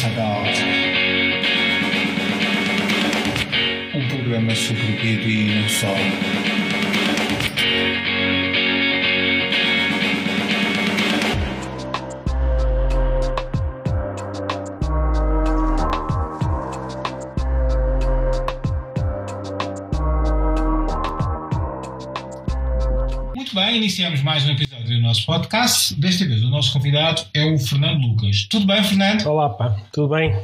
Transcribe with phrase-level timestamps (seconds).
[0.00, 0.44] Sagal.
[3.94, 5.94] Um programa sobre o Guido e não só.
[23.36, 25.94] Muito bem, iniciamos mais um episódio do nosso podcast.
[25.94, 28.46] Desta vez o nosso convidado é o Fernando Lucas.
[28.50, 29.24] Tudo bem, Fernando?
[29.26, 30.34] Olá, pá, tudo bem?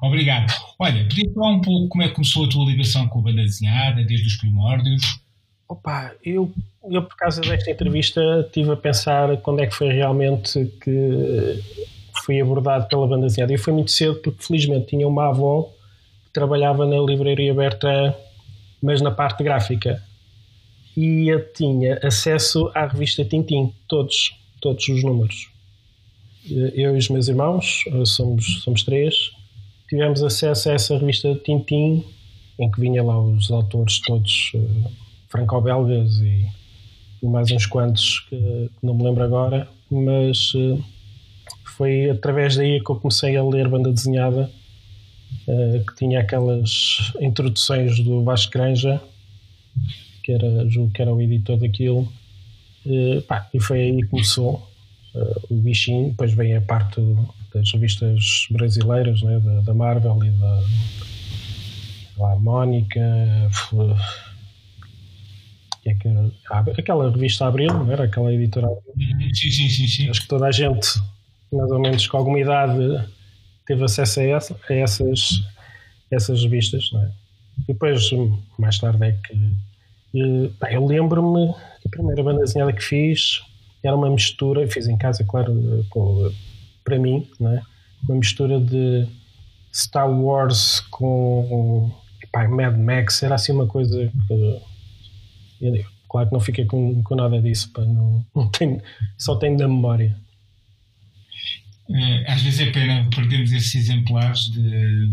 [0.00, 0.52] Obrigado.
[0.78, 3.42] Olha, podia falar um pouco como é que começou a tua ligação com a banda
[3.42, 5.20] desenhada, desde os primórdios?
[5.68, 6.52] Opa, eu,
[6.88, 11.60] eu por causa desta entrevista estive a pensar quando é que foi realmente que
[12.24, 13.52] fui abordado pela banda desenhada.
[13.52, 15.64] E foi muito cedo porque felizmente tinha uma avó
[16.26, 18.16] que trabalhava na livraria aberta,
[18.80, 20.00] mas na parte gráfica.
[20.96, 25.48] E eu tinha acesso à revista Tintim, todos, todos os números.
[26.50, 29.30] Eu e os meus irmãos, somos, somos três,
[29.88, 32.04] tivemos acesso a essa revista Tintim,
[32.58, 34.90] em que vinha lá os autores todos uh,
[35.28, 36.46] franco-belgas e,
[37.22, 40.84] e, mais uns quantos que, que, não me lembro agora, mas uh,
[41.64, 44.50] foi através daí que eu comecei a ler banda desenhada,
[45.48, 49.00] uh, que tinha aquelas introduções do Vasco Granja,
[50.30, 52.10] que era, julgo que era o editor daquilo,
[53.26, 54.68] pá, e foi aí que começou
[55.50, 57.00] o bichinho, depois vem a parte
[57.52, 60.62] das revistas brasileiras, né, da, da Marvel e da,
[62.16, 63.00] da Mónica,
[65.84, 66.08] é que,
[66.78, 68.04] aquela revista Abril, não era?
[68.04, 69.34] Aquela editora Abril.
[69.34, 70.10] Sim, sim, sim, sim.
[70.10, 70.86] Acho que toda a gente,
[71.50, 72.78] mais ou menos com alguma idade,
[73.66, 75.42] teve acesso a, essa, a essas,
[76.10, 77.10] essas revistas, não é?
[77.62, 78.10] E depois,
[78.58, 79.34] mais tarde, é que.
[80.12, 83.42] Eu lembro-me que a primeira banda desenhada que fiz
[83.82, 86.30] era uma mistura, fiz em casa, claro, com
[86.84, 87.62] para mim, né?
[88.08, 89.06] uma mistura de
[89.72, 91.90] Star Wars com
[92.22, 94.62] epá, Mad Max, era assim uma coisa que.
[95.60, 98.82] Eu, claro que não fiquei com, com nada disso, pá, não, não tenho,
[99.16, 100.16] só tenho da memória.
[102.26, 105.12] Às vezes é pena perdermos esses exemplares de.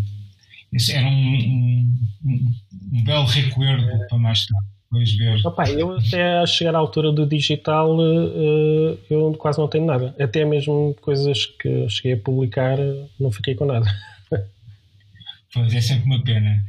[0.91, 1.91] Era um,
[2.25, 2.53] um,
[2.93, 4.07] um belo recuerdo é.
[4.07, 4.76] para mais tarde.
[5.45, 10.15] Opa, eu até a chegar à altura do digital uh, eu quase não tenho nada.
[10.19, 12.77] Até mesmo coisas que cheguei a publicar
[13.19, 13.85] não fiquei com nada.
[15.53, 16.61] Pois é sempre uma pena.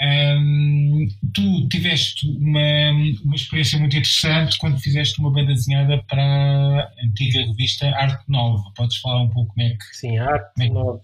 [0.00, 2.90] Um, tu tiveste uma,
[3.24, 8.62] uma experiência muito interessante quando fizeste uma banda desenhada para a antiga revista Arte Nova.
[8.76, 9.96] Podes falar um pouco como é que.
[9.96, 11.00] Sim, a Arte é Nova.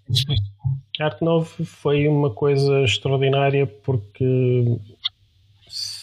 [1.00, 4.78] A Arte Nova foi uma coisa extraordinária porque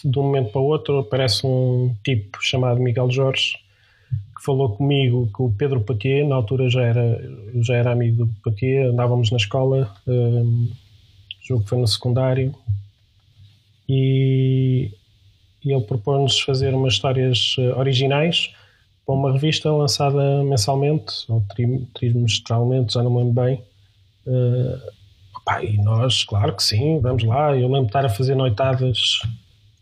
[0.04, 3.54] de um momento para o outro aparece um tipo chamado Miguel Jorge
[4.42, 7.22] que falou comigo que o Pedro Patier, na altura já era,
[7.62, 10.68] já era amigo do Patier, andávamos na escola, um,
[11.44, 12.56] jogo que foi no secundário,
[13.88, 14.92] e,
[15.64, 18.52] e ele propôs-nos fazer umas histórias eh, originais
[19.06, 21.44] para uma revista lançada mensalmente ou
[21.94, 23.62] trimestralmente, já não me lembro bem.
[24.26, 24.80] Uh,
[25.36, 27.56] opá, e nós, claro que sim, vamos lá.
[27.58, 29.20] Eu lembro de estar a fazer noitadas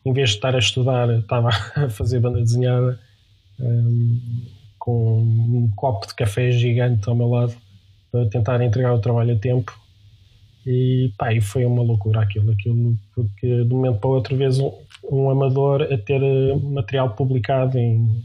[0.09, 3.00] em vez de estar a estudar, estava a fazer banda desenhada
[3.59, 4.20] um,
[4.78, 7.56] com um copo de café gigante ao meu lado
[8.12, 9.80] para tentar entregar o trabalho a tempo.
[10.66, 14.36] E, pá, e foi uma loucura aquilo, aquilo, porque de um momento para o outro
[14.36, 14.72] vez um,
[15.09, 18.24] um amador a ter eh, material publicado em,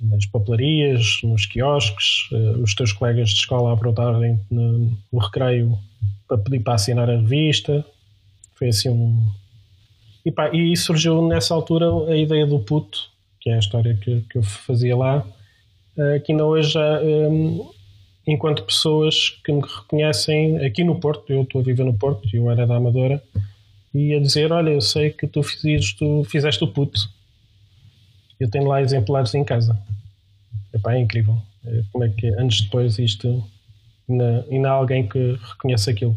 [0.00, 5.78] nas papelarias, nos quiosques, uh, os teus colegas de escola a perguntarem no, no recreio
[6.26, 7.84] para pedir para assinar a revista.
[8.54, 9.26] Foi assim um,
[10.24, 14.22] e, pá, e surgiu nessa altura a ideia do puto, que é a história que,
[14.22, 15.18] que eu fazia lá,
[15.96, 17.68] uh, que ainda hoje, um,
[18.26, 22.50] enquanto pessoas que me reconhecem aqui no Porto, eu estou a viver no Porto, eu
[22.50, 23.22] era da Amadora,
[23.94, 26.98] e a dizer: Olha, eu sei que tu fizeste, tu fizeste o puto.
[28.40, 29.78] Eu tenho lá exemplares em casa.
[30.72, 31.40] Epá, é incrível.
[31.64, 33.44] É, como é que anos depois isto
[34.08, 36.16] ainda, ainda há alguém que reconhece aquilo.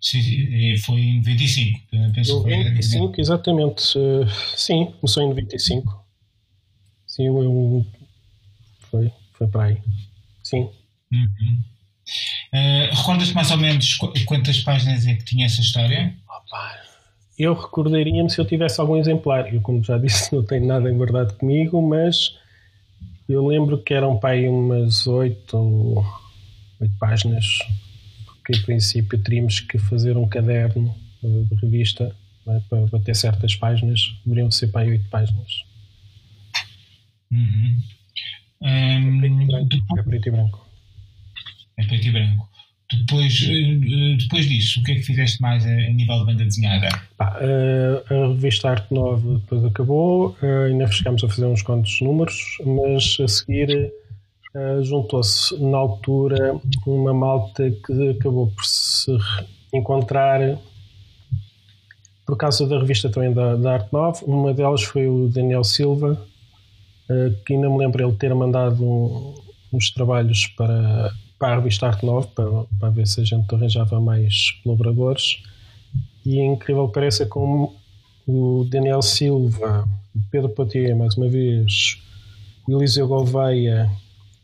[0.00, 1.80] Sim, foi em 95.
[2.14, 3.82] Penso 95, foi, exatamente.
[4.56, 6.04] Sim, começou em 95.
[7.06, 7.86] Sim, eu, eu,
[8.90, 9.78] foi, foi para aí.
[10.42, 10.70] Sim.
[11.12, 11.58] Uhum.
[12.54, 16.14] Uh, Recordas-te mais ou menos quantas páginas é que tinha essa história?
[16.28, 16.80] Opa,
[17.38, 19.52] eu recordaria-me se eu tivesse algum exemplar.
[19.52, 22.36] Eu, como já disse, não tenho nada guardado comigo, mas
[23.28, 26.06] eu lembro que eram para aí umas oito ou
[26.80, 27.44] oito páginas
[28.48, 32.14] que, em princípio, teríamos que fazer um caderno eh, de revista
[32.46, 32.60] é?
[32.70, 35.64] para, para, ter certas páginas, deveriam ser para aí oito páginas.
[37.30, 37.82] Uhum.
[38.62, 40.66] Um, é, preto e branco, é preto e branco.
[41.76, 42.48] É preto e branco.
[42.90, 46.44] Depois, uh, depois disso, o que é que fizeste mais a, a nível de banda
[46.44, 46.88] desenhada?
[47.20, 53.18] Uh, a revista Arte Nova depois acabou, ainda ficámos a fazer uns quantos números, mas
[53.20, 53.92] a seguir
[54.82, 59.16] juntou-se na altura uma malta que acabou por se
[59.72, 60.58] encontrar
[62.26, 64.18] por causa da revista também da, da Arte Nova.
[64.24, 66.20] Uma delas foi o Daniel Silva,
[67.46, 69.34] que ainda me lembro ele ter mandado
[69.72, 74.00] uns trabalhos para, para a revista Arte Nova, para, para ver se a gente arranjava
[74.00, 75.42] mais colaboradores.
[76.24, 77.74] E é incrível que pareça como
[78.26, 81.98] o Daniel Silva, o Pedro Potier, mais uma vez,
[82.66, 83.90] o Eliseu Gouveia,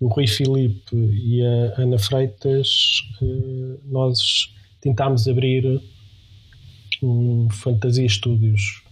[0.00, 2.68] o Rui Filipe e a Ana Freitas,
[3.22, 5.80] eh, nós tentámos abrir
[7.02, 8.82] um Fantasia Studios,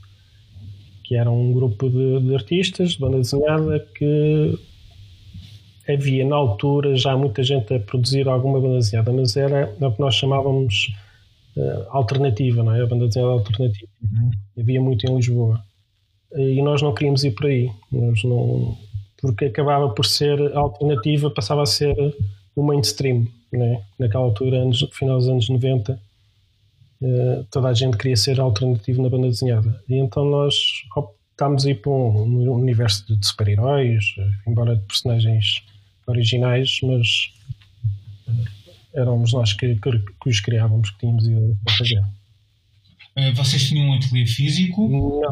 [1.04, 4.58] que era um grupo de, de artistas de banda desenhada que
[5.88, 10.00] havia na altura já muita gente a produzir alguma banda desenhada, mas era o que
[10.00, 10.94] nós chamávamos
[11.56, 12.82] uh, alternativa, não é?
[12.82, 13.90] A banda desenhada alternativa.
[14.02, 14.30] Uhum.
[14.58, 15.62] Havia muito em Lisboa.
[16.34, 17.70] E nós não queríamos ir por aí.
[17.90, 18.78] Nós não,
[19.22, 21.94] porque acabava por ser alternativa, passava a ser
[22.56, 23.26] o mainstream.
[23.52, 23.80] Né?
[23.98, 25.98] Naquela altura, anos, final dos anos 90, uh,
[27.04, 29.80] eh, toda a gente queria ser alternativo na banda desenhada.
[29.88, 30.54] E então nós
[30.96, 34.04] optámos a ir para um, um universo de, de super-heróis,
[34.46, 35.62] embora de personagens
[36.06, 37.32] originais, mas
[38.26, 42.02] eh, éramos nós que, que, que os criávamos, que tínhamos ido a fazer.
[43.14, 44.88] Eh, vocês tinham um ateliê físico?
[44.88, 45.30] Não,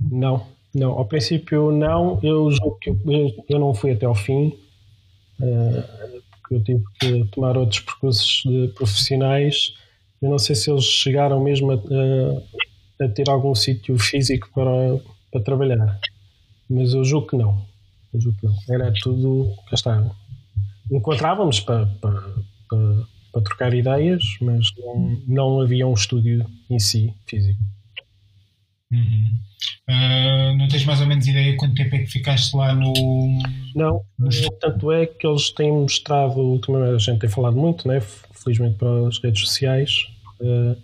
[0.00, 0.46] não,
[0.76, 0.92] não.
[0.92, 2.20] Ao princípio não.
[2.22, 2.98] Eu julgo que eu,
[3.48, 4.48] eu não fui até ao fim,
[5.40, 8.42] uh, porque eu tive que tomar outros percursos
[8.74, 9.74] profissionais.
[10.20, 14.98] Eu não sei se eles chegaram mesmo a, a ter algum sítio físico para,
[15.30, 15.98] para trabalhar,
[16.68, 17.64] mas eu julgo que não.
[18.68, 19.54] Era tudo.
[19.68, 20.10] Cá está.
[20.90, 22.22] Encontrávamos para, para,
[22.68, 27.60] para, para trocar ideias, mas não, não havia um estúdio em si físico.
[28.92, 29.30] Uhum.
[29.88, 32.92] Uh, não tens mais ou menos ideia quanto tempo é que ficaste lá no.
[33.74, 34.30] Não, no...
[34.60, 38.00] tanto é que eles têm mostrado, ultimamente a gente tem falado muito, né?
[38.46, 40.06] felizmente para as redes sociais,
[40.40, 40.76] uh,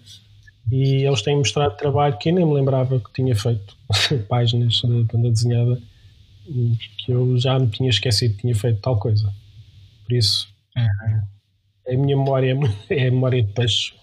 [0.70, 3.76] e eles têm mostrado trabalho que eu nem me lembrava que tinha feito
[4.28, 5.80] páginas de banda desenhada
[6.98, 9.32] que eu já me tinha esquecido que tinha feito tal coisa.
[10.04, 11.22] Por isso, uhum.
[11.88, 12.58] a minha memória
[12.90, 13.94] é a memória de peixe.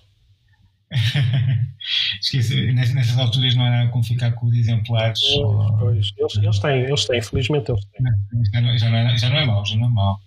[2.21, 5.19] Esqueci, nessas alturas não era como ficar com os exemplares.
[5.21, 6.13] Pois, pois.
[6.17, 8.05] Eles, eles, têm, eles têm, felizmente eles têm.
[8.53, 10.19] Já não, já não, é, já não é mau, já não é mau.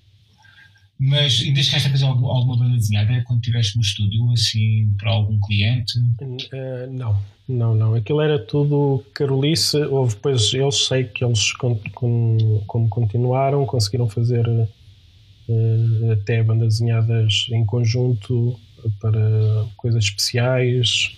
[1.04, 5.38] Mas ainda chegaste a fazer alguma banda desenhada quando estiveste no estúdio, assim, para algum
[5.40, 5.98] cliente?
[5.98, 7.18] Uh, não,
[7.48, 7.94] não, não.
[7.94, 9.78] Aquilo era tudo carolice.
[9.78, 16.78] Houve depois, eu sei que eles, com, com, como continuaram, conseguiram fazer uh, até bandas
[16.78, 18.60] desenhadas em conjunto
[19.00, 21.16] para coisas especiais,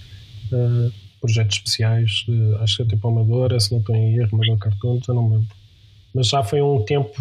[0.53, 2.27] uh, projetos especiais,
[2.61, 5.37] acho que até para Amadora, se não estou em erro, Amador Cartoon, já não me
[5.37, 5.57] lembro.
[6.15, 7.13] Mas já foi um tempo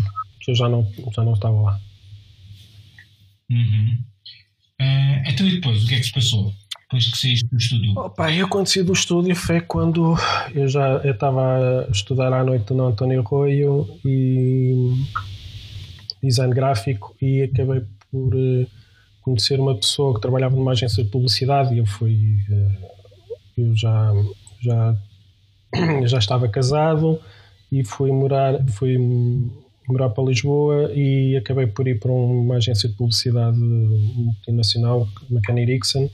[0.41, 0.85] que eu já não,
[1.15, 1.79] já não estava lá.
[3.49, 3.97] Uhum.
[4.81, 6.53] Uh, então e depois, o que é que se passou?
[6.81, 7.97] Depois que saíste do estúdio?
[7.97, 10.15] Opa, eu quando saí do estúdio foi quando
[10.53, 14.93] eu já estava a estudar à noite no António Arroio e
[16.21, 18.67] design gráfico e acabei por uh,
[19.23, 22.93] conhecer uma pessoa que trabalhava numa agência de publicidade e eu fui uh,
[23.57, 24.11] eu já
[24.61, 24.95] já
[26.05, 27.19] já estava casado
[27.71, 28.97] e fui morar fui
[29.87, 36.09] morar para Lisboa e acabei por ir para uma agência de publicidade multinacional, McCann Erickson,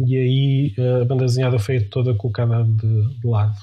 [0.00, 3.58] e aí a banda desenhada foi toda colocada de, de lado.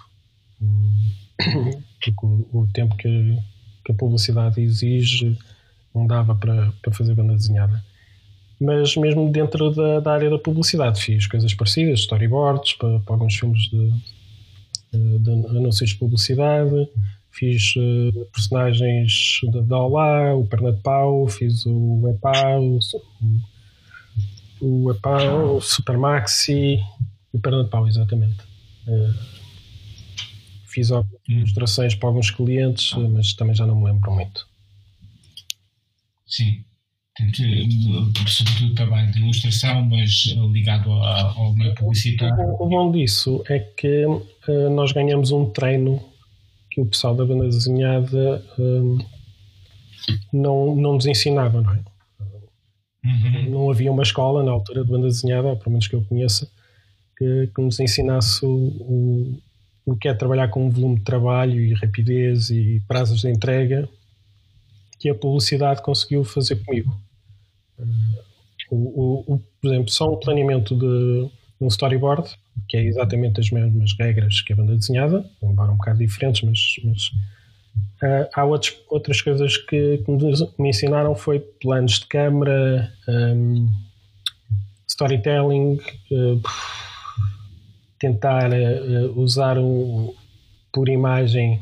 [1.38, 3.38] Porque o, o tempo que,
[3.84, 5.38] que, a publicidade exige
[5.94, 7.84] não dava para, para fazer banda desenhada.
[8.60, 13.36] Mas mesmo dentro da, da área da publicidade fiz coisas parecidas, storyboards para, para alguns
[13.36, 16.90] filmes de, de anúncios de publicidade,
[17.38, 22.80] Fiz uh, personagens da Olá, o Perna de Pau, fiz o Epá, o,
[24.62, 26.80] o Epá, o Super Maxi
[27.34, 28.42] o Perna de Pau, exatamente.
[28.88, 29.14] Uh,
[30.66, 34.48] fiz algumas ilustrações para alguns clientes, mas também já não me lembro muito.
[36.26, 36.64] Sim.
[38.28, 42.56] Sobretudo trabalho de ilustração, mas ligado ao meio publicitário.
[42.60, 46.02] O bom disso é que uh, nós ganhamos um treino
[46.70, 48.98] que o pessoal da banda desenhada um,
[50.34, 51.80] não, não nos ensinava, não é?
[53.06, 53.50] Uhum.
[53.52, 56.50] Não havia uma escola na altura de banda desenhada, ou pelo menos que eu conheça,
[57.18, 59.42] que, que nos ensinasse o, o,
[59.86, 63.88] o, que é trabalhar com um volume de trabalho e rapidez e prazos de entrega
[65.00, 67.05] que a publicidade conseguiu fazer comigo.
[68.72, 71.30] O, o, o, por exemplo, só um planeamento de
[71.60, 72.30] um storyboard,
[72.68, 76.60] que é exatamente as mesmas regras que a banda desenhada, embora um bocado diferentes, mas,
[76.84, 77.08] mas
[78.02, 80.12] uh, há outros, outras coisas que, que,
[80.62, 83.70] me ensinaram foi planos de câmera, um,
[84.88, 85.80] storytelling,
[86.12, 86.42] uh,
[88.00, 90.14] tentar uh, usar um,
[90.74, 91.62] por imagem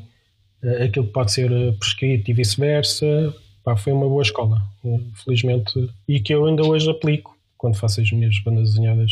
[0.82, 3.36] aquilo que pode ser prescrito e vice-versa.
[3.77, 4.62] Foi uma boa escola,
[5.24, 9.12] felizmente, e que eu ainda hoje aplico quando faço as minhas bandas desenhadas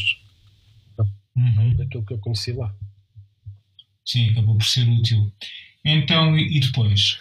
[1.35, 1.75] uhum.
[1.75, 2.73] daquilo que eu conheci lá.
[4.05, 5.31] Sim, acabou por ser útil.
[5.85, 7.19] Então, e depois?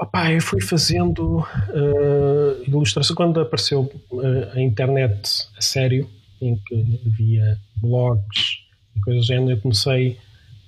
[0.00, 6.10] Opa, eu fui fazendo uh, ilustração quando apareceu uh, a internet a sério,
[6.40, 8.58] em que havia blogs
[8.96, 10.18] e coisas do género, eu comecei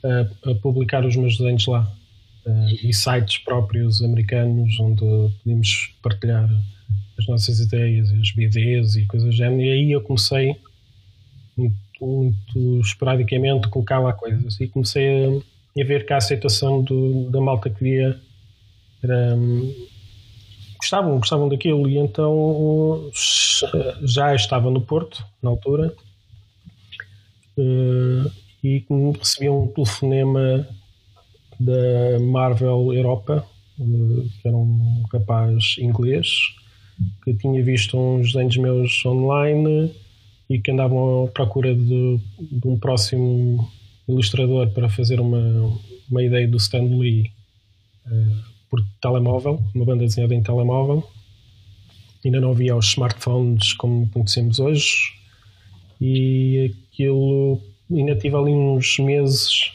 [0.04, 1.90] a, a publicar os meus desenhos lá.
[2.46, 5.00] Uh, e sites próprios americanos onde
[5.38, 6.48] podíamos partilhar
[7.18, 9.62] as nossas ideias, as BDs e coisas do género.
[9.62, 10.54] E aí eu comecei
[11.56, 17.40] muito esporadicamente colocar lá coisas e comecei a, a ver que a aceitação do, da
[17.40, 18.20] malta que via
[19.02, 19.36] era,
[20.78, 23.10] gostavam, gostavam daquilo e então
[24.02, 25.94] já estava no Porto na altura
[27.58, 28.30] eh,
[28.62, 28.84] e
[29.18, 30.66] recebi um telefonema
[31.58, 33.44] da Marvel Europa
[33.80, 36.28] eh, que era um rapaz inglês
[37.24, 39.92] que tinha visto uns desenhos meus online
[40.48, 43.68] e que andavam à procura de, de um próximo
[44.06, 45.72] ilustrador para fazer uma,
[46.10, 47.32] uma ideia do Stan Lee
[48.06, 51.08] uh, por telemóvel, uma banda desenhada em telemóvel.
[52.24, 55.12] Ainda não havia os smartphones como conhecemos hoje
[56.00, 59.72] e aquilo ainda tive ali uns meses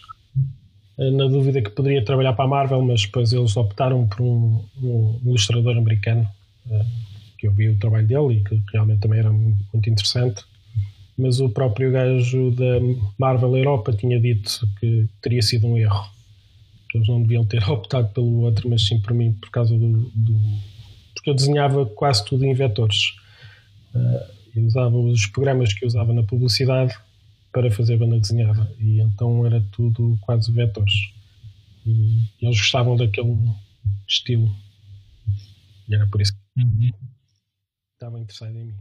[1.11, 5.19] na dúvida que poderia trabalhar para a Marvel, mas depois eles optaram por um, um
[5.25, 6.27] ilustrador americano
[6.67, 6.85] uh,
[7.37, 10.43] que eu vi o trabalho dele e que realmente também era muito interessante
[11.19, 12.79] mas o próprio gajo da
[13.17, 16.09] Marvel Europa tinha dito que teria sido um erro.
[16.89, 20.09] Que eles não deviam ter optado pelo outro, mas sim por mim, por causa do.
[20.15, 20.39] do
[21.13, 23.15] porque eu desenhava quase tudo em vetores.
[23.93, 26.95] Uh, eu usava os programas que eu usava na publicidade
[27.59, 30.93] para fazer banda desenhada e então era tudo quase vetores.
[31.85, 33.35] E, e eles gostavam daquele
[34.07, 34.49] estilo.
[35.87, 36.89] E era por isso que uhum.
[37.93, 38.75] estavam interessados em mim.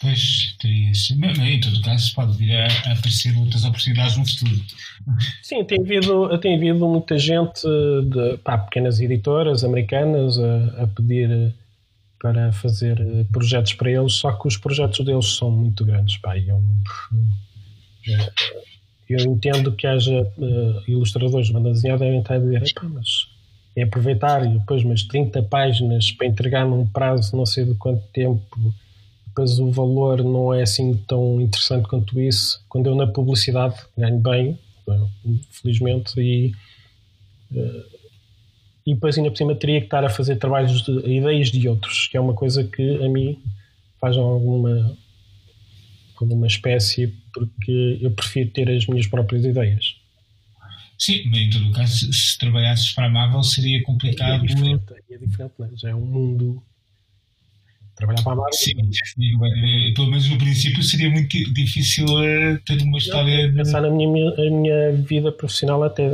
[0.00, 4.64] Pois, teria Mas, em todo caso, pode vir a, a, aparecer outras oportunidades no futuro.
[5.42, 11.52] Sim, tem havido, tem havido muita gente, de, pá, pequenas editoras americanas, a, a, pedir
[12.20, 12.98] para fazer
[13.30, 16.16] projetos para eles, só que os projetos deles são muito grandes.
[16.18, 16.62] Pá, eu,
[19.08, 23.28] eu entendo que haja uh, ilustradores de banda desenhada devem estar a dizer, mas
[23.76, 28.02] é aproveitar e depois umas 30 páginas para entregar num prazo não sei de quanto
[28.08, 28.74] tempo
[29.38, 32.60] depois o valor não é assim tão interessante quanto isso.
[32.68, 34.58] Quando eu na publicidade ganho bem,
[35.50, 36.52] felizmente, e,
[37.54, 37.84] eh,
[38.88, 42.08] e depois ainda por cima teria que estar a fazer trabalhos de ideias de outros,
[42.08, 43.38] que é uma coisa que a mim
[44.00, 44.96] faz alguma,
[46.18, 49.96] alguma espécie, porque eu prefiro ter as minhas próprias ideias.
[50.98, 54.42] Sim, mas em todo caso, se trabalhasses para a Marvel seria complicado.
[54.42, 55.76] É diferente, é diferente é?
[55.76, 56.62] já é um mundo
[57.94, 58.54] trabalhar para a Marvel.
[58.54, 63.48] Sim, sim, pelo menos no princípio seria muito difícil eh, ter uma história.
[63.48, 66.08] Não, pensar na minha, minha vida profissional até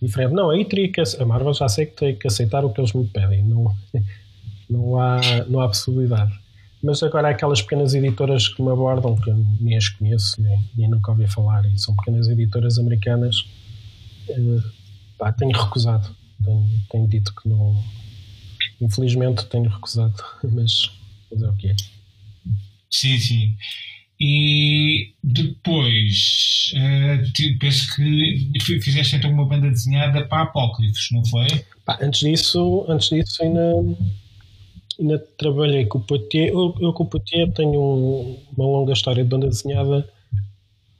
[0.00, 0.32] diferente.
[0.32, 1.00] Não, aí teria que.
[1.00, 3.74] A Marvel já sei que tem que aceitar o que eles me pedem, não,
[4.68, 6.32] não, há, não há possibilidade.
[6.82, 10.88] Mas agora há aquelas pequenas editoras que me abordam, que nem as conheço, nem, nem
[10.88, 13.40] nunca ouvi falar, e são pequenas editoras americanas.
[14.28, 14.62] Uh,
[15.18, 16.08] pá, tenho recusado.
[16.44, 17.82] Tenho, tenho dito que não.
[18.80, 20.90] Infelizmente tenho recusado, mas
[21.28, 21.74] fazer o quê?
[22.90, 23.56] Sim, sim.
[24.20, 31.46] E depois, uh, penso que fizeste então uma banda desenhada para Apócrifos, não foi?
[31.84, 33.74] Pá, antes disso, antes disso ainda,
[34.98, 36.48] ainda trabalhei com o Poitier.
[36.48, 40.08] Eu, eu com o Poitier tenho um, uma longa história de banda desenhada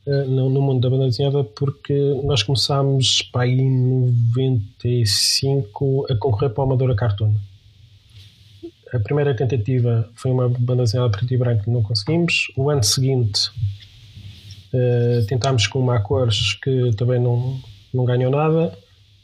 [0.06, 6.50] uh, no, no, mundo da banda desenhada porque nós começámos para em 95 a concorrer
[6.50, 7.34] para a Amadora Cartoon
[8.92, 12.52] a primeira tentativa foi uma banda desenhada preto e branco que não conseguimos.
[12.56, 13.50] O ano seguinte
[14.72, 17.60] uh, tentámos com uma a cores que também não,
[17.92, 18.76] não ganhou nada.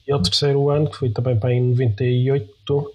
[0.07, 2.93] E o terceiro ano, que foi também para em 98, uh,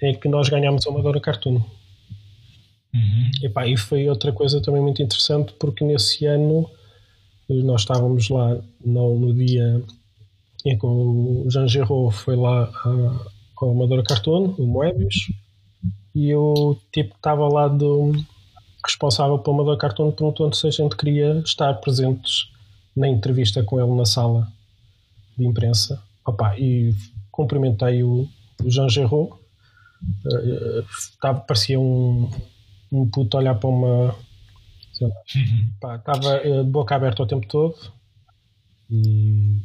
[0.00, 1.62] é que nós ganhámos a Amadora Cartoon.
[2.94, 3.30] Uhum.
[3.42, 6.68] E, pá, e foi outra coisa também muito interessante porque nesse ano
[7.48, 9.82] nós estávamos lá no, no dia
[10.64, 13.26] em que o Jean Giraud foi lá a,
[13.62, 15.30] com a Amadora Cartoon, o Moebius,
[16.12, 18.10] e o tipo que estava lá do
[18.84, 22.50] responsável pelo Amador Cartoon perguntou se a gente queria estar presentes
[22.96, 24.48] na entrevista com ele na sala
[25.38, 26.02] de imprensa.
[26.26, 26.92] Opa, e
[27.30, 28.28] cumprimentei o,
[28.64, 29.32] o Jean Gerraud.
[30.26, 32.28] Uh, parecia um,
[32.90, 34.16] um puto olhar para uma.
[35.74, 37.76] Estava uh, de boca aberta o tempo todo
[38.90, 39.56] e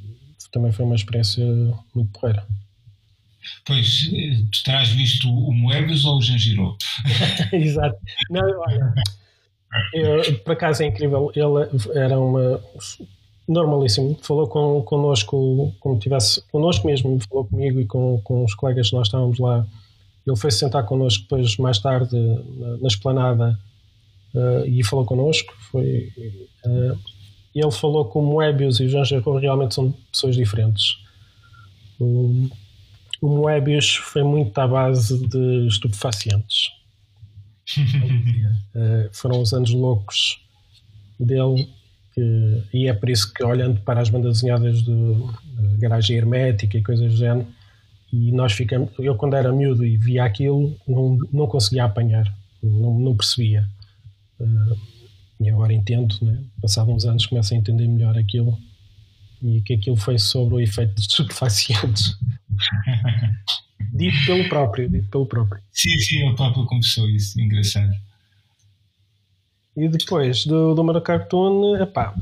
[0.52, 1.44] também foi uma experiência
[1.96, 2.46] muito porreira.
[3.66, 4.10] Pois,
[4.52, 6.78] tu terás visto o Moebius ou o Janjiro?
[7.54, 7.98] Exato.
[8.30, 8.94] Não, olha,
[9.94, 12.62] eu, por acaso é incrível, ele era uma
[13.48, 18.90] normalíssimo, falou com, connosco como tivesse, connosco mesmo, falou comigo e com, com os colegas
[18.90, 19.66] que nós estávamos lá.
[20.26, 22.16] Ele foi -se sentar connosco depois, mais tarde,
[22.58, 23.58] na, na esplanada
[24.36, 25.54] uh, e falou connosco.
[25.72, 26.12] Foi,
[26.66, 27.00] uh,
[27.56, 30.98] ele falou que o Moebius e o Jean Gerard realmente são pessoas diferentes.
[33.22, 36.72] O Moebius foi muito à base de estupefacientes.
[38.76, 40.40] uh, foram os anos loucos
[41.20, 41.68] dele
[42.14, 46.78] que, e é por isso que olhando para as bandas desenhadas de, de garagem hermética
[46.78, 47.48] e coisas do género
[48.12, 52.34] e nós ficamos, eu quando era miúdo e via aquilo não, não conseguia apanhar
[52.64, 53.68] não, não percebia
[54.40, 54.78] uh,
[55.40, 56.42] e agora entendo, né?
[56.62, 58.58] passados uns anos começo a entender melhor aquilo
[59.42, 62.18] e que aquilo foi sobre o efeito de estupefacientes.
[63.94, 65.62] dito pelo próprio, dito pelo próprio.
[65.72, 67.94] Sim, sim, ele próprio confessou isso, engraçado.
[69.76, 72.16] E depois do, do Maracartoon, epá,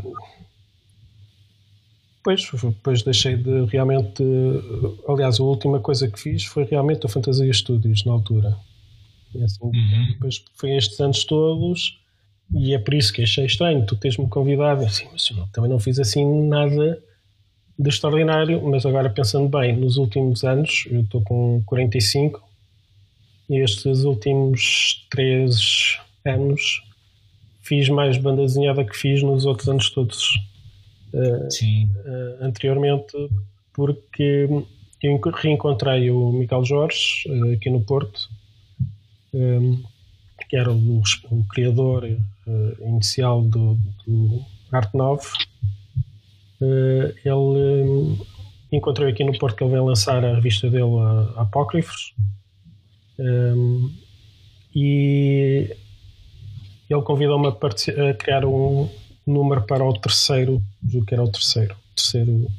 [2.18, 4.24] depois, depois deixei de realmente.
[5.08, 8.58] Aliás, a última coisa que fiz foi realmente a Fantasia Studios na altura.
[9.44, 10.08] Assim, uhum.
[10.14, 12.00] Depois foi estes anos todos
[12.54, 14.84] e é por isso que achei estranho tu teres-me convidado.
[14.84, 17.02] Assim, mas não, também não fiz assim nada
[17.78, 22.42] de extraordinário, mas agora pensando bem, nos últimos anos, eu estou com 45
[23.50, 26.82] e estes últimos 3 anos
[27.62, 30.36] fiz mais banda desenhada que fiz nos outros anos todos
[31.14, 33.14] uh, uh, anteriormente,
[33.74, 34.48] porque
[35.02, 38.30] eu reencontrei o Miguel Jorge uh, aqui no Porto,
[39.34, 39.84] um,
[40.50, 42.08] que era o, o criador
[42.80, 45.22] inicial do, do Arte 9
[46.62, 48.18] Uh, ele um,
[48.72, 50.86] encontrei aqui no Porto que ele vem lançar a revista dele,
[51.36, 52.14] Apócrifos,
[53.20, 53.92] um,
[54.74, 55.76] e
[56.90, 58.90] ele convidou-me a, a, criar um
[59.28, 62.50] número para o terceiro, julgo que era o terceiro, terceiro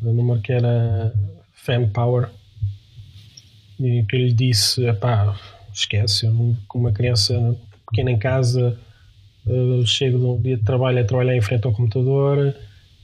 [0.00, 1.12] número que era
[1.52, 2.30] Fan Power,
[3.78, 5.38] e que lhe disse: pá,
[5.80, 7.56] esquece, eu, com uma criança
[7.90, 8.78] pequena em casa,
[9.46, 12.54] uh, chego de um dia de trabalho a trabalhar em frente ao computador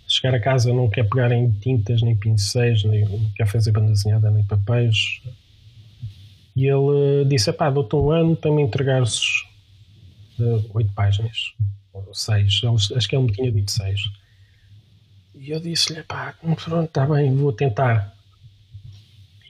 [0.07, 4.31] chegar a casa não quer pegar em tintas, nem pincéis, nem quer fazer banda desenhada,
[4.31, 5.21] nem papéis.
[6.55, 9.21] E ele disse: pá, dou-te um ano para me entregares
[10.39, 11.55] uh, oito páginas,
[11.93, 12.61] ou seis,
[12.95, 14.01] acho que ele me tinha dito seis.
[15.35, 18.15] E eu disse-lhe: pá, pronto, está bem, vou tentar.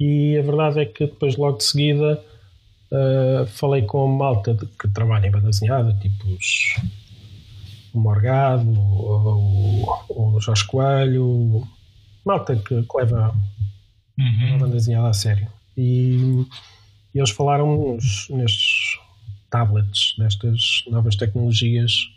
[0.01, 2.23] E a verdade é que depois, logo de seguida,
[2.93, 6.77] uh, falei com a malta de, que trabalha em banda desenhada, tipo os
[7.97, 11.67] o Morgado, o, o Jorge Coelho,
[12.25, 13.35] malta que, que leva
[14.19, 14.55] uhum.
[14.55, 15.49] a banda desenhada a sério.
[15.77, 16.47] E,
[17.15, 18.99] e eles falaram nos, nestes
[19.51, 22.11] tablets, destas novas tecnologias,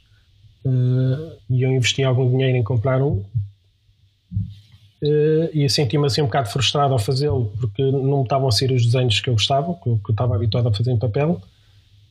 [0.65, 3.23] uh, e eu investi algum dinheiro em comprar um.
[5.01, 8.85] Uh, e senti-me assim um bocado frustrado ao fazê-lo porque não estavam a ser os
[8.85, 11.41] desenhos que eu gostava, que eu, que eu estava habituado a fazer em papel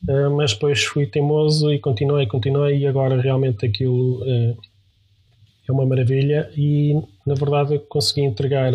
[0.07, 4.57] Uh, mas depois fui teimoso e continuei, continuei e agora realmente aquilo uh,
[5.67, 6.93] é uma maravilha e
[7.25, 8.73] na verdade eu consegui entregar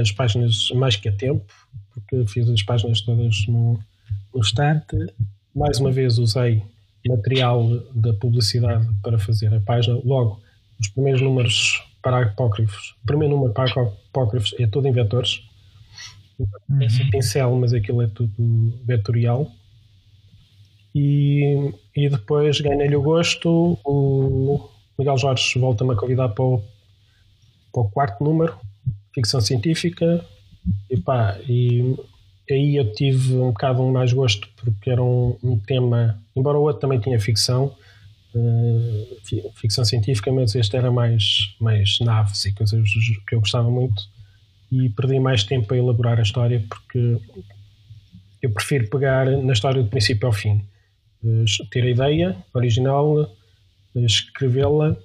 [0.00, 1.44] as páginas mais que a tempo,
[1.92, 3.78] porque fiz as páginas todas no,
[4.34, 4.96] no instante.
[5.54, 6.62] Mais uma vez usei
[7.06, 10.00] material da publicidade para fazer a página.
[10.04, 10.40] Logo,
[10.80, 13.70] os primeiros números para apócrifos, o primeiro número para
[14.10, 15.42] apócrifos é todo em vetores.
[16.38, 16.82] Uhum.
[16.82, 18.32] É pincel, mas aquilo é tudo
[18.84, 19.50] vetorial
[20.94, 23.78] e, e depois ganhei-lhe o gosto.
[23.84, 26.62] O Miguel Jorge volta-me a convidar para o,
[27.72, 28.58] para o quarto número,
[29.14, 30.24] ficção científica.
[30.90, 31.96] E, pá, e
[32.50, 36.80] aí eu tive um bocado mais gosto porque era um, um tema, embora o outro
[36.80, 37.74] também tinha ficção,
[38.34, 42.88] uh, ficção científica, mas este era mais, mais naves e coisas
[43.26, 44.02] que eu gostava muito.
[44.70, 47.18] E perdi mais tempo a elaborar a história porque
[48.42, 50.62] eu prefiro pegar na história do princípio ao fim
[51.70, 53.30] ter a ideia original,
[53.94, 54.96] escrevê-la,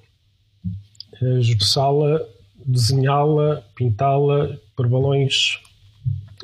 [1.40, 2.22] esboçá-la,
[2.66, 5.60] desenhá-la, pintá-la por balões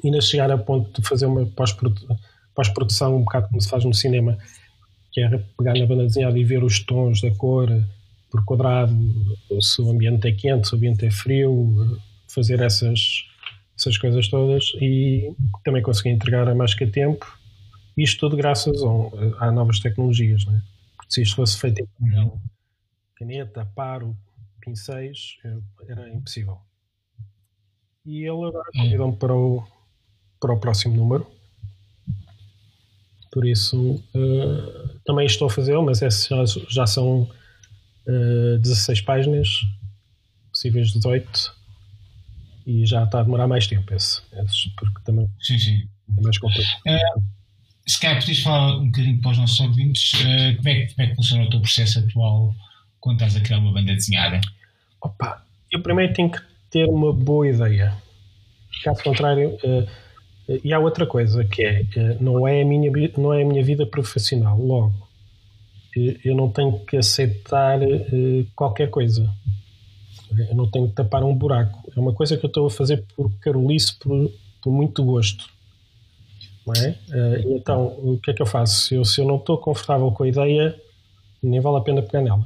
[0.04, 3.94] e ainda chegar a ponto de fazer uma pós-produção, um bocado como se faz no
[3.94, 4.38] cinema,
[5.12, 7.70] que é pegar na banda desenhada e ver os tons da cor
[8.30, 8.96] por quadrado,
[9.60, 13.26] se o ambiente é quente, se o ambiente é frio, fazer essas,
[13.78, 17.26] essas coisas todas e também consegui entregar a mais que a tempo.
[17.98, 20.62] Isto tudo graças a, a novas tecnologias, né?
[20.96, 22.32] porque se isto fosse feito em
[23.16, 24.16] caneta, paro,
[24.62, 25.38] pincéis,
[25.88, 26.60] era impossível.
[28.06, 28.84] E ele agora é.
[28.84, 29.68] convidou-me para o,
[30.40, 31.28] para o próximo número.
[33.32, 39.02] Por isso, uh, também estou a fazê-lo, mas esse já, já são uh, eh, 16
[39.02, 39.62] páginas,
[40.52, 41.56] possíveis 18,
[42.68, 45.90] e já está a demorar mais tempo esse, esse porque também sim, sim.
[46.16, 46.78] é mais complexo.
[46.86, 47.24] Uh,
[47.88, 51.08] se calhar podias falar um bocadinho para os nossos ouvintes uh, como, é, como é
[51.08, 52.56] que funciona o teu processo atual
[53.00, 54.40] quando estás a criar uma banda desenhada?
[55.02, 57.96] Opa, eu primeiro tenho que ter uma boa ideia.
[58.84, 59.88] Caso contrário, uh,
[60.64, 63.64] e há outra coisa que é, uh, não, é a minha, não é a minha
[63.64, 65.08] vida profissional, logo.
[66.24, 69.30] Eu não tenho que aceitar uh, qualquer coisa.
[70.50, 71.92] Eu não tenho que tapar um buraco.
[71.96, 74.32] É uma coisa que eu estou a fazer por carolice, por,
[74.62, 75.46] por muito gosto.
[76.66, 76.96] Não é?
[77.48, 78.88] então, o que é que eu faço?
[78.88, 80.80] Se eu, se eu não estou confortável com a ideia,
[81.42, 82.46] nem vale a pena pegar nela.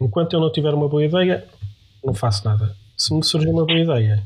[0.00, 1.44] Enquanto eu não tiver uma boa ideia,
[2.04, 2.76] não faço nada.
[2.96, 4.22] Se me surgir uma boa ideia,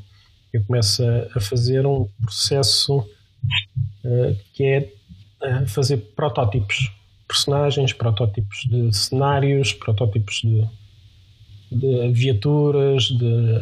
[0.53, 4.93] eu começo a, a fazer um processo uh, que é
[5.43, 6.91] uh, fazer protótipos,
[7.27, 10.69] personagens, protótipos de cenários, protótipos de,
[11.71, 13.61] de viaturas, de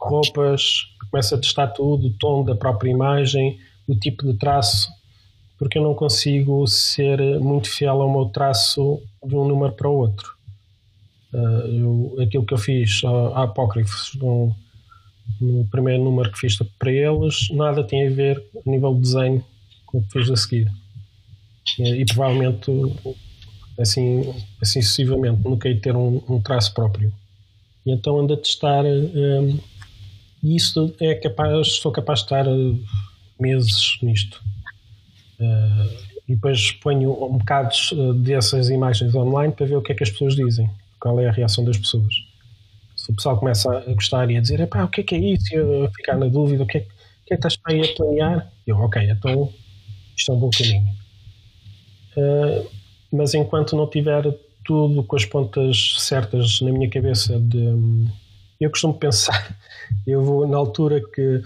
[0.00, 0.86] roupas.
[1.10, 4.90] Começo a testar tudo, o tom da própria imagem, o tipo de traço,
[5.58, 9.96] porque eu não consigo ser muito fiel ao meu traço de um número para o
[9.96, 10.36] outro.
[11.32, 14.54] Uh, eu, aquilo que eu fiz a, Apócrifos no,
[15.40, 19.44] no, primeiro número que fiz para eles, nada tem a ver a nível de desenho
[19.86, 20.70] com o que fiz a seguir.
[21.78, 22.70] E, e provavelmente,
[23.78, 27.12] assim, assim sucessivamente, nunca de ter um, um, traço próprio.
[27.84, 28.84] E então ando a testar.
[28.84, 29.78] Um, ah,
[30.42, 32.44] e isso é capaz, sou capaz de estar
[33.40, 34.40] meses nisto.
[35.40, 37.74] Uh, e depois ponho um bocado
[38.22, 41.32] dessas imagens online para ver o que é que as pessoas dizem qual é a
[41.32, 42.27] reação das pessoas.
[43.08, 45.54] O pessoal começa a gostar e a dizer, o que é que é isso?
[45.54, 48.52] E eu ficar na dúvida, o que é, que, é que estás aí a planear?
[48.66, 49.52] Eu, ok, então
[50.16, 50.88] isto é um bom caminho.
[52.16, 52.68] Uh,
[53.12, 54.24] mas enquanto não tiver
[54.64, 58.06] tudo com as pontas certas na minha cabeça de
[58.60, 59.56] eu costumo pensar
[60.06, 61.42] eu vou na altura que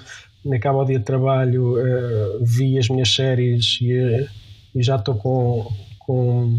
[0.53, 4.29] acaba o dia de trabalho uh, vi as minhas séries e,
[4.75, 6.59] e já estou com, com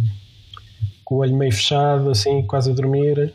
[1.03, 3.33] com o olho meio fechado, assim, quase a dormir.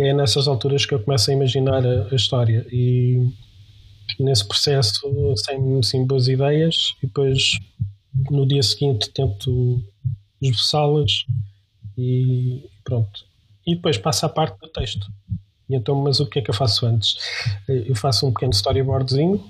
[0.00, 2.66] É nessas alturas que eu começo a imaginar a, a história.
[2.72, 3.28] E
[4.18, 5.00] nesse processo,
[5.36, 7.58] sem assim, boas ideias, e depois
[8.30, 9.82] no dia seguinte tento
[10.40, 11.26] esboçá-las
[11.96, 13.24] e pronto.
[13.66, 15.06] E depois passa a parte do texto.
[15.68, 17.16] E então, mas o que é que eu faço antes?
[17.68, 19.44] Eu faço um pequeno storyboardzinho,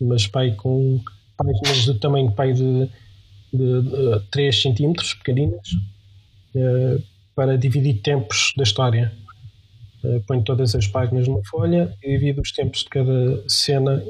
[0.00, 1.00] mas pai com
[1.36, 2.88] páginas do tamanho pai de,
[3.52, 5.68] de, de 3 centímetros, pequeninas,
[6.54, 6.98] eh,
[7.34, 9.12] para dividir tempos da história.
[10.04, 14.04] Uh, ponho todas as páginas numa folha e divido os tempos de cada cena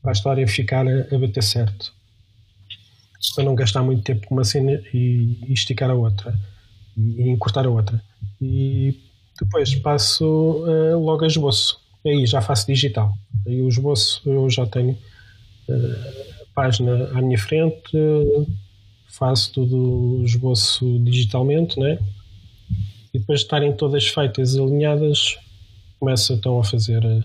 [0.00, 1.92] para a história ficar a, bater certo.
[3.34, 6.38] Para não gastar muito tempo com uma cena e, e esticar a outra
[6.96, 8.00] e, e encurtar a outra.
[8.40, 9.00] E
[9.40, 11.80] depois passo uh, logo a esboço.
[12.06, 13.12] Aí já faço digital.
[13.46, 18.46] Aí o esboço eu já tenho uh, página à minha frente, uh,
[19.08, 21.98] faço tudo o esboço digitalmente, né?
[23.14, 25.38] E depois de estarem todas feitas e alinhadas,
[26.00, 27.22] começo então a fazer a,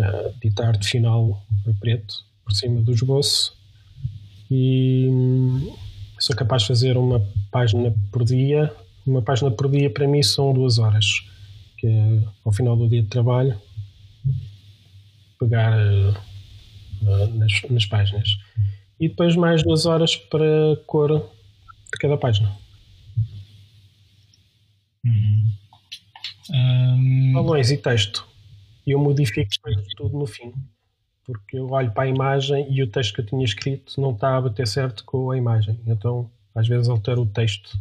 [0.00, 3.56] a, a arte final a preto por cima do esboço
[4.50, 5.76] e hum,
[6.18, 8.74] sou capaz de fazer uma página por dia.
[9.06, 11.06] Uma página por dia para mim são duas horas,
[11.76, 13.58] que é ao final do dia de trabalho
[15.38, 18.36] pegar uh, nas, nas páginas
[18.98, 21.30] e depois mais duas horas para cor
[21.92, 22.52] de cada página.
[25.04, 25.52] Uhum.
[26.50, 27.32] Um...
[27.34, 28.26] Balões e texto.
[28.86, 29.50] Eu modifico
[29.96, 30.52] tudo no fim.
[31.24, 34.36] Porque eu olho para a imagem e o texto que eu tinha escrito não está
[34.36, 35.78] a bater certo com a imagem.
[35.86, 37.78] Então, às vezes, altero o texto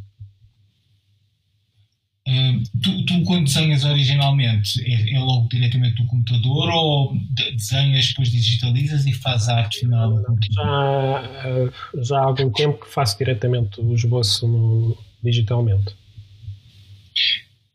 [2.82, 7.18] tu, tu, quando desenhas originalmente, é, é, logo diretamente no computador ou
[7.56, 10.24] desenhas, depois digitalizas e fazes a arte final?
[10.52, 15.96] Já, já há algum tempo que faço diretamente o esboço no, digitalmente.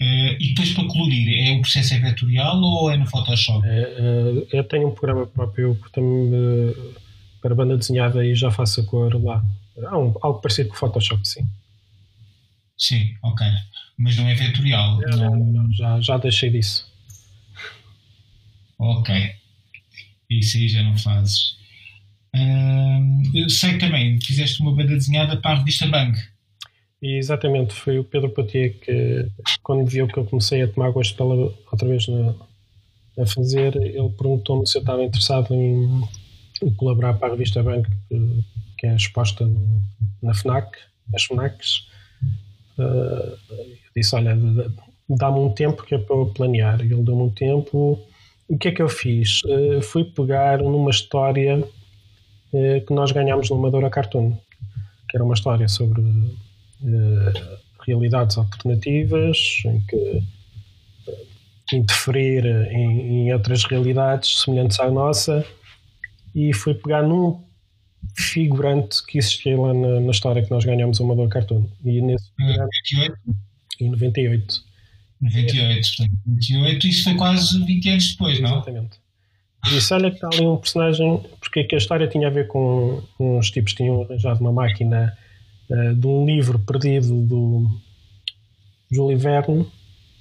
[0.01, 3.65] Uh, e depois para colorir, é o processo é vetorial ou é no Photoshop?
[3.67, 6.75] Uh, eu tenho um programa próprio também,
[7.41, 9.45] para banda desenhada e já faço a cor lá.
[9.77, 11.47] um, algo parecido com o Photoshop, sim.
[12.77, 13.47] Sim, ok.
[13.97, 14.99] Mas não é vetorial.
[15.01, 16.91] Não, não, não, já, já deixei disso.
[18.77, 19.15] Ok.
[20.29, 21.57] Isso aí já não fazes.
[23.35, 26.19] Eu sei que também fizeste uma banda desenhada para a revista Bang.
[27.03, 29.29] E exatamente, foi o Pedro Patier que,
[29.61, 32.33] quando viu que eu comecei a tomar gosto dela outra vez na,
[33.19, 36.01] a fazer, ele perguntou-me se eu estava interessado em,
[36.63, 38.45] em, colaborar para a revista Bang, que,
[38.79, 39.83] que é exposta no,
[40.23, 40.79] na FNAC,
[41.13, 41.89] nas FNACs.
[42.79, 44.39] Uh, eu disse: Olha,
[45.09, 46.81] dá-me um tempo que é para eu planear.
[46.81, 48.01] Ele deu-me um tempo.
[48.49, 49.43] O que é que eu fiz?
[49.43, 54.39] Uh, fui pegar numa história uh, que nós ganhámos no Amadora Cartoon,
[55.11, 56.01] que era uma história sobre
[57.87, 60.23] realidades alternativas, em que
[61.77, 65.45] interferir em, em, outras realidades semelhantes à nossa,
[66.35, 67.43] e fui pegar num
[68.15, 71.67] figurante que existia lá na, na história que nós ganhamos o Amador Cartoon.
[71.85, 73.19] E nesse figurante,
[73.81, 74.73] em 98.
[75.21, 78.57] 98, portanto, 98, isso foi quase 20 anos depois, não?
[78.57, 79.03] Exatamente.
[79.67, 83.03] E disse: Olha, que está ali um personagem, porque a história tinha a ver com
[83.21, 85.17] uns tipos que tinham arranjado uma máquina
[85.71, 87.67] uh, de um livro perdido do
[88.91, 89.67] Júlio Verne,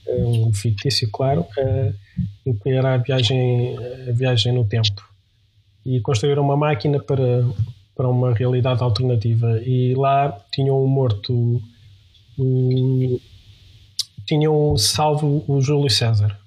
[0.08, 1.93] uh, um fictício, claro, uh,
[2.45, 3.75] em que era a viagem,
[4.08, 5.04] a viagem no tempo.
[5.86, 7.45] E construíram uma máquina para,
[7.95, 9.60] para uma realidade alternativa.
[9.63, 11.62] E lá tinham morto.
[12.38, 13.19] Um,
[14.25, 16.39] tinham salvo o Júlio César.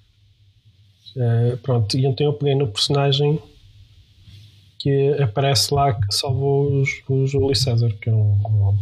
[1.17, 3.41] Uh, pronto, e então eu peguei no personagem
[4.85, 8.77] que aparece lá que salvou o, o Júlio César, que é um,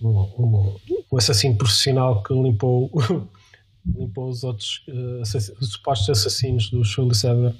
[0.00, 0.06] um,
[0.38, 0.76] um,
[1.10, 2.88] um assassino profissional que limpou,
[3.84, 5.20] limpou os outros uh,
[5.60, 7.52] os supostos assassinos do Júlio César.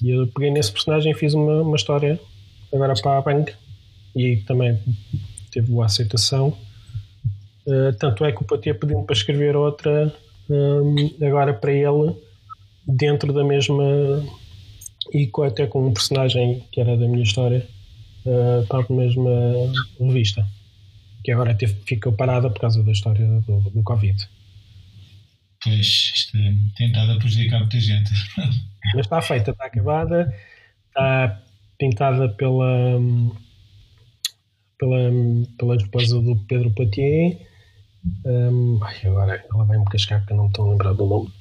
[0.00, 2.20] E eu peguei nesse personagem e fiz uma, uma história
[2.72, 3.52] agora para a Bang
[4.14, 4.78] e também
[5.50, 6.56] teve boa aceitação.
[7.66, 10.14] Uh, tanto é que o Patia pediu-me para escrever outra
[10.48, 12.14] um, agora para ele
[12.86, 13.84] dentro da mesma
[15.12, 17.66] e até com um personagem que era da minha história
[18.24, 19.30] uh, para a mesma
[19.98, 20.46] revista
[21.22, 24.28] que agora teve, ficou parada por causa da história do, do Covid.
[25.62, 28.10] Pois, isto é, tem estado a prejudicar muita gente.
[28.94, 30.34] Mas está feita, está acabada,
[30.88, 31.42] está
[31.78, 32.98] pintada pela,
[34.78, 34.98] pela,
[35.58, 37.46] pela esposa do Pedro Patier.
[38.24, 41.32] Um, ai, agora ela vai-me cascar porque eu não me estou a lembrar do nome.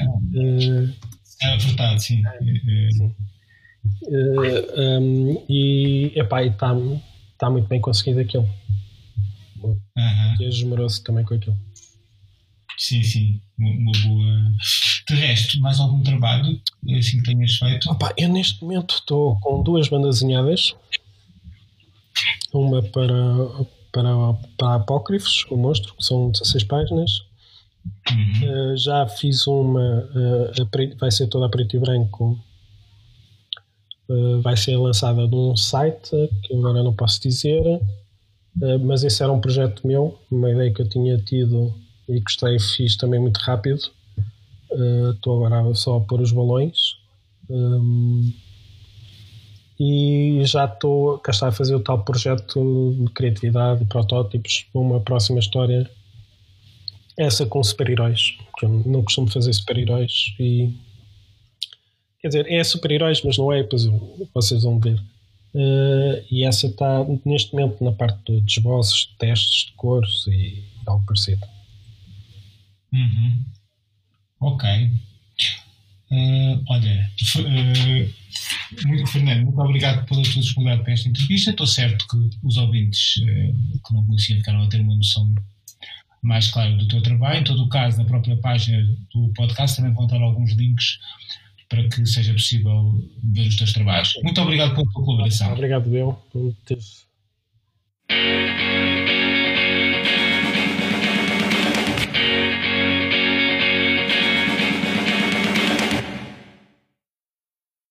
[0.00, 0.94] Uh,
[1.42, 2.22] é verdade, sim.
[2.26, 3.14] É, sim.
[4.02, 6.74] Uh, um, e epá, está
[7.38, 8.48] tá muito bem conseguido aquilo.
[9.62, 9.76] Uhum.
[10.40, 11.56] esmerou-se também com aquilo.
[12.78, 14.52] Sim, sim, uma, boa.
[15.08, 16.60] De resto, mais algum trabalho
[16.98, 17.90] assim que tenhas feito?
[17.90, 20.74] Opa, eu neste momento estou com duas bandas desenhadas,
[22.52, 23.14] uma para,
[23.92, 27.25] para, para Apócrifos, o monstro, que são 16 páginas.
[28.10, 28.72] Uhum.
[28.72, 32.38] Uh, já fiz uma, uh, vai ser toda a preto e branco,
[34.08, 36.10] uh, vai ser lançada num site
[36.42, 37.80] que agora não posso dizer,
[38.80, 41.74] mas esse era um projeto meu, uma ideia que eu tinha tido
[42.08, 43.82] e gostei, fiz também muito rápido.
[45.14, 46.96] Estou agora só a pôr os balões.
[47.50, 48.32] Um,
[49.78, 55.38] e já estou cá a fazer o tal projeto de criatividade, de protótipos, uma próxima
[55.38, 55.88] história.
[57.18, 60.74] Essa com super-heróis, eu não costumo fazer super-heróis e
[62.20, 63.84] quer dizer, é super-heróis, mas não é, pois
[64.34, 65.00] vocês vão ver.
[65.54, 71.06] Uh, e essa está neste momento na parte dos esboços, testes de cores e algo
[71.06, 71.46] parecido.
[72.92, 73.44] Uhum.
[74.40, 74.68] Ok.
[76.10, 81.50] Uh, olha, uh, Fernando, muito obrigado pela tua disponibilidade para esta entrevista.
[81.50, 85.34] Estou certo que os ouvintes uh, que não conheciam ficaram a ter uma noção
[86.26, 87.40] mais claro do teu trabalho.
[87.40, 88.82] Em todo o caso, na própria página
[89.14, 90.98] do podcast também vão estar alguns links
[91.68, 94.12] para que seja possível ver os teus trabalhos.
[94.22, 95.52] Muito obrigado pela tua colaboração.
[95.52, 97.06] Obrigado, eu, por teres.